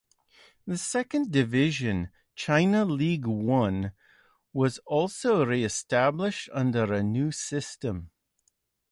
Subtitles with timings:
[0.65, 3.91] The second division, China League One,
[4.51, 8.09] was also re-established under a new system.